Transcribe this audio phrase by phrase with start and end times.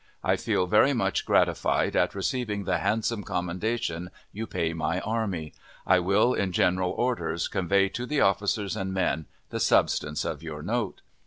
[0.23, 5.53] I feel very much gratified at receiving the handsome commendation you pay my army.
[5.85, 10.63] I will, in general orders, convey to the officers and men the substance of your
[10.63, 11.01] note.